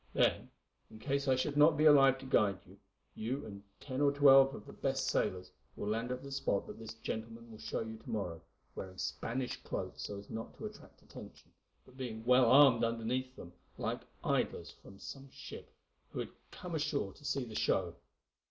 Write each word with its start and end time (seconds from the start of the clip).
Then, 0.13 0.49
in 0.89 0.97
case 0.97 1.27
I 1.27 1.35
should 1.35 1.55
not 1.55 1.77
be 1.77 1.85
alive 1.85 2.17
to 2.17 2.25
guide 2.25 2.57
you, 2.65 2.79
you 3.13 3.45
and 3.45 3.61
ten 3.79 4.01
or 4.01 4.11
twelve 4.11 4.55
of 4.55 4.65
the 4.65 4.73
best 4.73 5.05
sailors 5.05 5.51
will 5.75 5.89
land 5.89 6.11
at 6.11 6.23
the 6.23 6.31
spot 6.31 6.65
that 6.65 6.79
this 6.79 6.95
gentleman 6.95 7.51
will 7.51 7.59
show 7.59 7.81
you 7.81 7.97
to 7.99 8.09
morrow, 8.09 8.41
wearing 8.73 8.97
Spanish 8.97 9.57
cloaks 9.61 10.01
so 10.01 10.17
as 10.17 10.27
not 10.31 10.57
to 10.57 10.65
attract 10.65 11.03
attention, 11.03 11.51
but 11.85 11.97
being 11.97 12.25
well 12.25 12.45
armed 12.49 12.83
underneath 12.83 13.35
them, 13.35 13.53
like 13.77 14.01
idlers 14.23 14.71
from 14.71 14.97
some 14.97 15.29
ship 15.29 15.71
who 16.09 16.17
had 16.17 16.29
come 16.49 16.73
ashore 16.73 17.13
to 17.13 17.23
see 17.23 17.43
the 17.45 17.53
show. 17.53 17.95